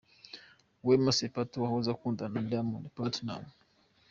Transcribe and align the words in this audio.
Wema 0.85 1.11
Sepetu 1.17 1.55
yahoze 1.63 1.87
akundana 1.91 2.33
na 2.41 2.45
Diamond 2.49 2.85
Platnumz. 2.95 3.49